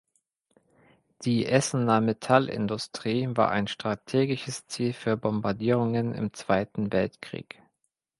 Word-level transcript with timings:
Die 1.25 1.45
Essener 1.45 2.01
Metallindustrie 2.01 3.27
war 3.35 3.51
ein 3.51 3.67
strategisches 3.67 4.65
Ziel 4.65 4.93
für 4.93 5.15
Bombardierungen 5.15 6.15
im 6.15 6.33
Zweiten 6.33 6.91
Weltkrieg. 6.91 7.61